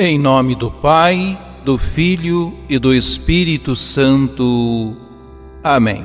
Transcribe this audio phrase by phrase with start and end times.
[0.00, 4.94] Em nome do Pai, do Filho e do Espírito Santo.
[5.60, 6.04] Amém.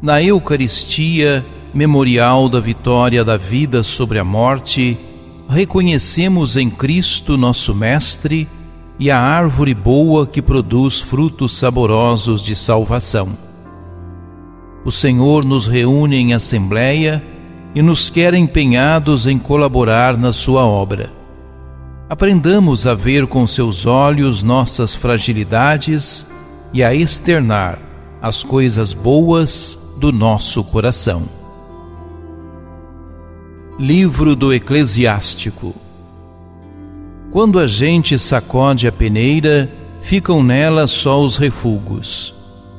[0.00, 4.96] Na Eucaristia, memorial da vitória da vida sobre a morte,
[5.46, 8.48] reconhecemos em Cristo nosso Mestre
[8.98, 13.28] e a árvore boa que produz frutos saborosos de salvação.
[14.86, 17.22] O Senhor nos reúne em assembleia
[17.74, 21.19] e nos quer empenhados em colaborar na sua obra.
[22.10, 26.26] Aprendamos a ver com seus olhos nossas fragilidades
[26.72, 27.78] e a externar
[28.20, 31.22] as coisas boas do nosso coração.
[33.78, 35.72] Livro do Eclesiástico
[37.30, 42.34] Quando a gente sacode a peneira, ficam nela só os refugos.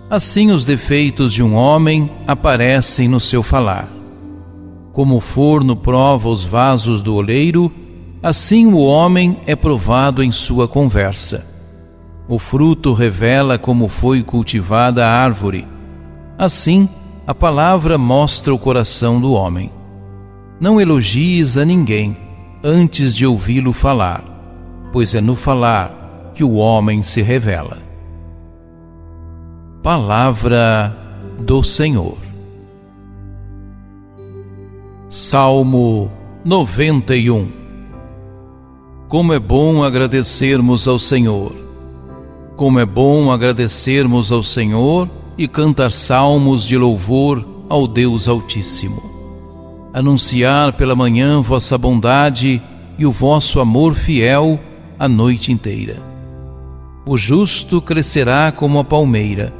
[0.10, 3.88] Assim os defeitos de um homem aparecem no seu falar.
[4.92, 7.72] Como o forno prova os vasos do oleiro,
[8.22, 11.46] assim o homem é provado em sua conversa.
[12.28, 15.68] O fruto revela como foi cultivada a árvore.
[16.38, 16.88] Assim,
[17.26, 19.72] a palavra mostra o coração do homem.
[20.60, 22.16] Não elogies a ninguém
[22.64, 24.24] antes de ouvi-lo falar,
[24.94, 27.80] pois é no falar que o homem se revela.
[29.82, 30.96] Palavra
[31.40, 32.18] do Senhor.
[35.10, 36.12] Salmo
[36.46, 37.61] 91
[39.12, 41.54] Como é bom agradecermos ao Senhor.
[42.56, 49.04] Como é bom agradecermos ao Senhor e cantar salmos de louvor ao Deus Altíssimo.
[49.94, 52.62] Anunciar pela manhã vossa bondade
[52.98, 54.58] e o vosso amor fiel
[54.98, 56.02] a noite inteira.
[57.06, 59.54] O justo crescerá como a palmeira,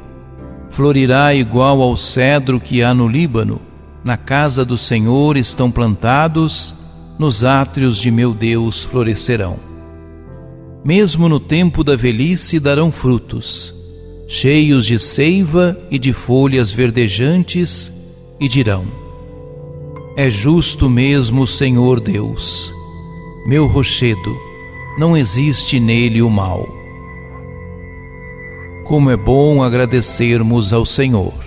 [0.70, 3.60] florirá igual ao cedro que há no Líbano
[4.02, 6.74] na casa do Senhor estão plantados,
[7.22, 9.56] nos átrios de meu Deus florescerão.
[10.84, 13.72] Mesmo no tempo da velhice darão frutos,
[14.26, 17.92] cheios de seiva e de folhas verdejantes,
[18.40, 18.84] e dirão:
[20.16, 22.72] É justo mesmo Senhor Deus,
[23.46, 24.36] meu rochedo,
[24.98, 26.68] não existe nele o mal.
[28.82, 31.41] Como é bom agradecermos ao Senhor.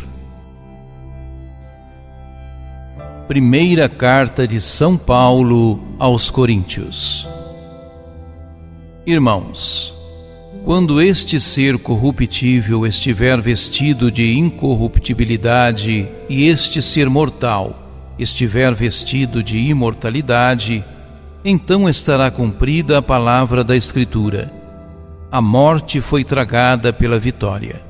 [3.27, 7.27] Primeira carta de São Paulo aos Coríntios.
[9.03, 9.95] Irmãos,
[10.63, 19.57] quando este ser corruptível estiver vestido de incorruptibilidade e este ser mortal estiver vestido de
[19.57, 20.85] imortalidade,
[21.43, 24.53] então estará cumprida a palavra da Escritura.
[25.31, 27.81] A morte foi tragada pela vitória.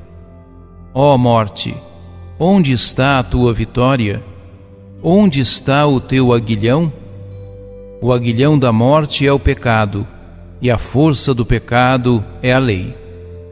[0.94, 1.76] Ó morte,
[2.38, 4.22] onde está a tua vitória?
[5.02, 6.90] Onde está o teu aguilhão?
[8.00, 10.06] O aguilhão da morte é o pecado,
[10.60, 12.96] e a força do pecado é a lei.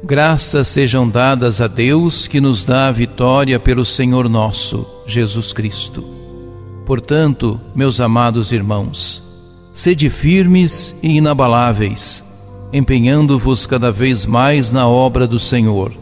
[0.03, 6.03] Graças sejam dadas a Deus que nos dá a vitória pelo Senhor nosso, Jesus Cristo.
[6.87, 9.23] Portanto, meus amados irmãos,
[9.73, 12.25] sede firmes e inabaláveis,
[12.73, 15.93] empenhando-vos cada vez mais na obra do Senhor,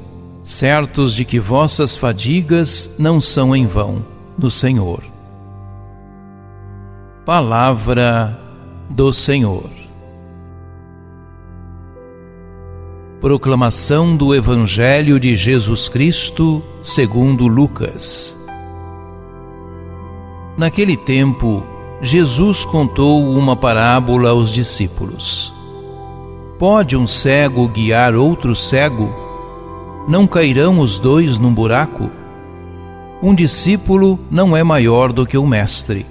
[0.43, 4.05] certos de que vossas fadigas não são em vão
[4.39, 5.12] no Senhor.
[7.25, 8.37] Palavra
[8.91, 9.71] do Senhor.
[13.21, 18.45] Proclamação do Evangelho de Jesus Cristo, segundo Lucas.
[20.59, 21.63] Naquele tempo,
[22.01, 25.53] Jesus contou uma parábola aos discípulos.
[26.59, 29.09] Pode um cego guiar outro cego?
[30.09, 32.11] Não cairão os dois num buraco?
[33.23, 36.05] Um discípulo não é maior do que o mestre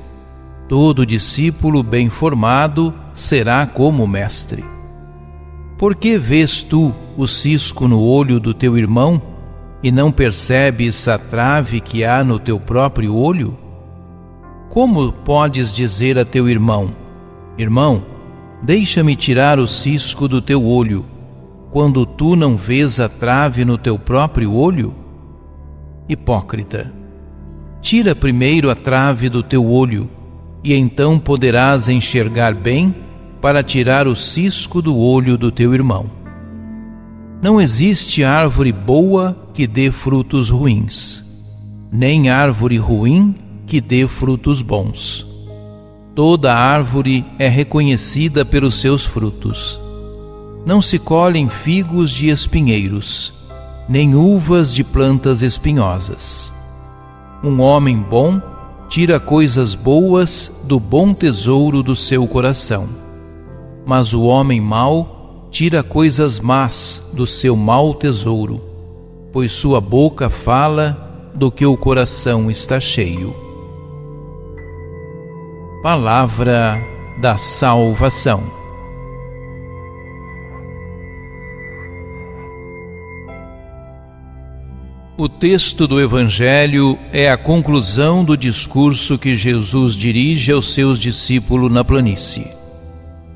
[0.72, 4.64] Todo discípulo bem formado será como mestre.
[5.78, 9.22] Por que vês tu o cisco no olho do teu irmão
[9.84, 13.58] e não percebes a trave que há no teu próprio olho?
[14.70, 16.96] Como podes dizer a teu irmão:
[17.58, 18.06] Irmão,
[18.64, 21.06] deixa-me tirar o cisco do teu olho,
[21.70, 24.96] quando tu não vês a trave no teu próprio olho?
[26.08, 26.94] Hipócrita,
[27.82, 30.10] tira primeiro a trave do teu olho
[30.64, 32.96] e então poderás enxergar bem
[33.42, 36.06] para tirar o cisco do olho do teu irmão.
[37.42, 41.24] Não existe árvore boa que dê frutos ruins,
[41.92, 43.34] nem árvore ruim
[43.66, 45.26] que dê frutos bons.
[46.14, 49.80] Toda árvore é reconhecida pelos seus frutos.
[50.66, 53.34] Não se colhem figos de espinheiros,
[53.90, 56.52] nem uvas de plantas espinhosas.
[57.44, 58.40] Um homem bom
[58.92, 62.90] tira coisas boas do bom tesouro do seu coração.
[63.86, 68.60] Mas o homem mau tira coisas más do seu mau tesouro,
[69.32, 73.34] pois sua boca fala do que o coração está cheio.
[75.82, 76.78] Palavra
[77.22, 78.61] da Salvação.
[85.22, 91.72] O texto do Evangelho é a conclusão do discurso que Jesus dirige aos seus discípulos
[91.72, 92.48] na planície.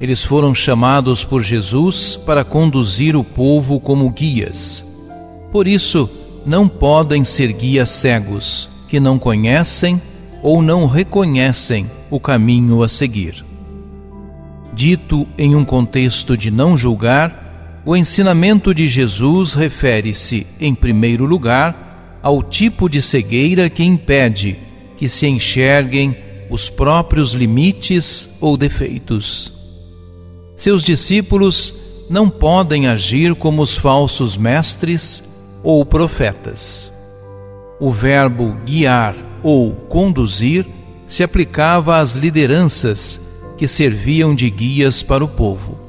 [0.02, 4.84] Eles foram chamados por Jesus para conduzir o povo como guias.
[5.52, 6.10] Por isso,
[6.44, 10.02] não podem ser guias cegos, que não conhecem
[10.42, 13.46] ou não reconhecem o caminho a seguir.
[14.74, 17.45] Dito em um contexto de não julgar,
[17.86, 24.58] o ensinamento de Jesus refere-se, em primeiro lugar, ao tipo de cegueira que impede
[24.98, 26.18] que se enxerguem
[26.50, 29.52] os próprios limites ou defeitos.
[30.58, 31.74] Seus discípulos
[32.10, 35.24] não podem agir como os falsos mestres
[35.64, 36.92] ou profetas.
[37.80, 40.66] O verbo guiar ou conduzir
[41.06, 43.20] se aplicava às lideranças
[43.60, 45.85] que serviam de guias para o povo.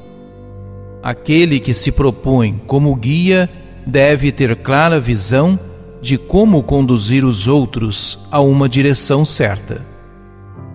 [1.01, 3.49] Aquele que se propõe como guia
[3.85, 5.59] deve ter clara visão
[6.01, 9.85] de como conduzir os outros a uma direção certa.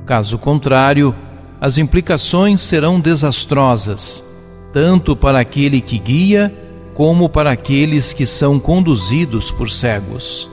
[0.06, 1.14] Caso contrário,
[1.60, 4.24] as implicações serão desastrosas,
[4.72, 6.52] tanto para aquele que guia
[6.94, 10.48] como para aqueles que são conduzidos por cegos.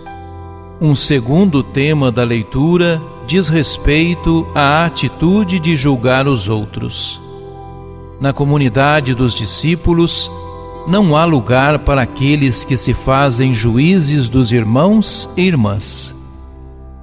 [0.82, 7.20] Um segundo tema da leitura diz respeito à atitude de julgar os outros.
[8.20, 10.30] Na comunidade dos discípulos,
[10.86, 16.14] não há lugar para aqueles que se fazem juízes dos irmãos e irmãs.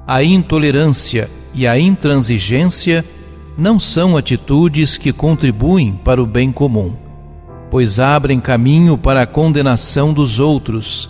[0.07, 3.03] A intolerância e a intransigência
[3.57, 6.95] não são atitudes que contribuem para o bem comum,
[7.71, 11.09] pois abrem caminho para a condenação dos outros,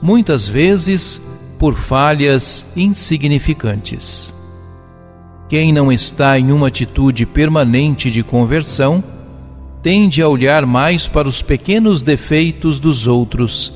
[0.00, 1.20] muitas vezes
[1.58, 4.32] por falhas insignificantes.
[5.46, 9.04] Quem não está em uma atitude permanente de conversão
[9.82, 13.72] tende a olhar mais para os pequenos defeitos dos outros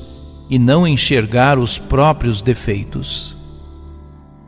[0.49, 3.35] e não enxergar os próprios defeitos.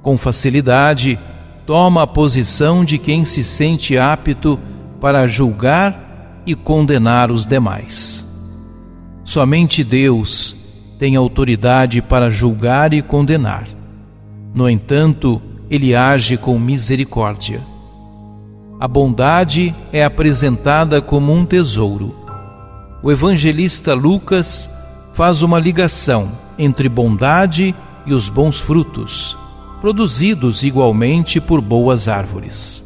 [0.02, 1.20] Com facilidade,
[1.66, 4.58] toma a posição de quem se sente apto
[5.02, 8.26] para julgar e condenar os demais.
[9.26, 10.56] Somente Deus
[10.98, 13.68] tem autoridade para julgar e condenar.
[14.54, 17.62] No entanto, ele age com misericórdia.
[18.80, 22.16] A bondade é apresentada como um tesouro.
[23.04, 24.70] O evangelista Lucas
[25.14, 29.38] faz uma ligação entre bondade e os bons frutos
[29.80, 32.84] produzidos igualmente por boas árvores.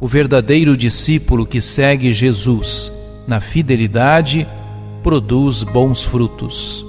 [0.00, 2.90] O verdadeiro discípulo que segue Jesus
[3.28, 4.46] na fidelidade
[5.02, 6.84] produz bons frutos.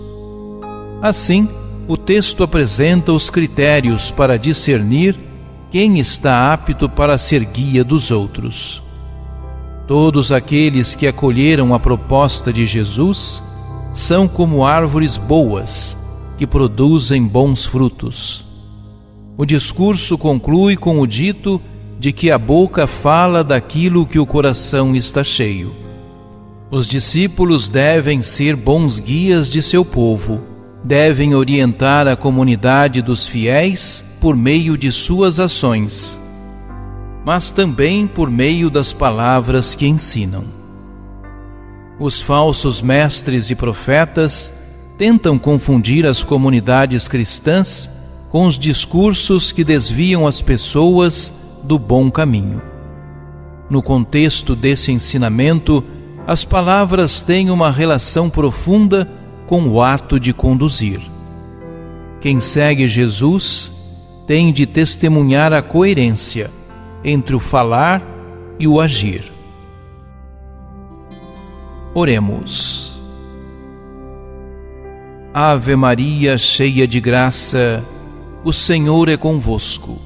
[1.01, 1.47] Assim,
[1.87, 5.15] o texto apresenta os critérios para discernir
[5.71, 8.81] quem está apto para ser guia dos outros.
[9.87, 13.41] Todos aqueles que acolheram a proposta de Jesus
[13.93, 15.95] são como árvores boas
[16.37, 18.43] que produzem bons frutos.
[19.37, 21.61] O discurso conclui com o dito
[21.97, 25.73] de que a boca fala daquilo que o coração está cheio.
[26.69, 30.50] Os discípulos devem ser bons guias de seu povo,
[30.83, 36.19] devem orientar a comunidade dos fiéis por meio de suas ações,
[37.25, 40.43] mas também por meio das palavras que ensinam.
[41.99, 44.53] Os falsos mestres e profetas
[44.97, 47.89] tentam confundir as comunidades cristãs
[48.31, 51.31] com os discursos que desviam as pessoas
[51.63, 52.61] do bom caminho.
[53.69, 55.83] No contexto desse ensinamento,
[56.25, 59.07] as palavras têm uma relação profunda
[59.51, 61.01] com o ato de conduzir.
[62.21, 66.49] Quem segue Jesus tem de testemunhar a coerência
[67.03, 68.01] entre o falar
[68.57, 69.29] e o agir.
[71.93, 72.97] Oremos.
[75.33, 77.83] Ave Maria, cheia de graça,
[78.45, 79.99] o Senhor é convosco.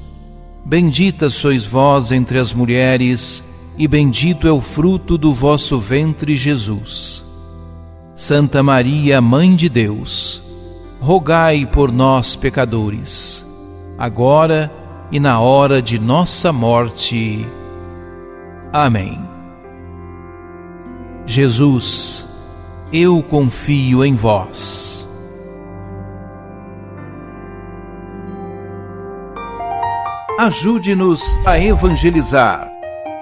[0.66, 3.44] Bendita sois vós entre as mulheres,
[3.78, 7.25] e bendito é o fruto do vosso ventre, Jesus.
[8.18, 10.42] Santa Maria, Mãe de Deus,
[11.02, 13.46] rogai por nós, pecadores,
[13.98, 14.72] agora
[15.12, 17.46] e na hora de nossa morte.
[18.72, 19.20] Amém.
[21.26, 22.26] Jesus,
[22.94, 25.06] eu confio em vós.
[30.40, 32.72] Ajude-nos a evangelizar.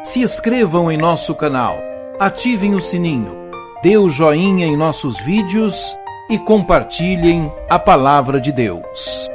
[0.04, 1.78] Se inscrevam em nosso canal,
[2.20, 3.43] ativem o sininho
[3.84, 5.76] dê o joinha em nossos vídeos
[6.30, 9.33] e compartilhem a palavra de Deus.